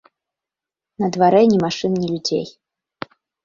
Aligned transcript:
На 1.03 1.11
дварэ 1.19 1.43
ні 1.53 1.57
машын, 1.67 1.91
ні 2.01 2.07
людзей. 2.15 2.45